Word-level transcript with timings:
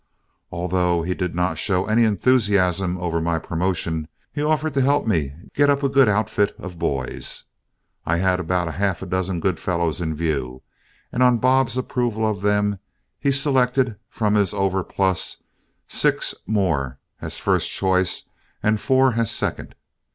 Although 0.51 1.03
he 1.03 1.13
did 1.13 1.35
not 1.35 1.59
show 1.59 1.85
any 1.85 2.05
enthusiasm 2.05 2.97
over 2.97 3.21
my 3.21 3.37
promotion, 3.37 4.07
he 4.33 4.41
offered 4.41 4.73
to 4.73 4.81
help 4.81 5.05
me 5.05 5.35
get 5.53 5.69
up 5.69 5.83
a 5.83 5.89
good 5.89 6.09
outfit 6.09 6.55
of 6.57 6.79
boys. 6.79 7.43
I 8.03 8.17
had 8.17 8.39
about 8.39 8.73
half 8.73 9.03
a 9.03 9.05
dozen 9.05 9.39
good 9.39 9.59
fellows 9.59 10.01
in 10.01 10.15
view, 10.15 10.63
and 11.11 11.21
on 11.21 11.37
Bob's 11.37 11.77
approval 11.77 12.27
of 12.27 12.41
them, 12.41 12.79
he 13.19 13.31
selected 13.31 13.95
from 14.09 14.33
his 14.33 14.55
overplus 14.55 15.43
six 15.87 16.33
more 16.47 16.97
as 17.21 17.37
first 17.37 17.69
choice 17.71 18.27
and 18.63 18.79
four 18.79 19.13
as 19.13 19.29
second. 19.29 19.75